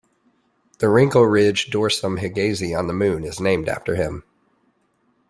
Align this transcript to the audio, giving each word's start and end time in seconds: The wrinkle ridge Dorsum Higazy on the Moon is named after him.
The 0.79 0.89
wrinkle 0.89 1.27
ridge 1.27 1.69
Dorsum 1.69 2.19
Higazy 2.21 2.75
on 2.75 2.87
the 2.87 2.93
Moon 2.93 3.23
is 3.23 3.39
named 3.39 3.69
after 3.69 3.93
him. 3.93 4.23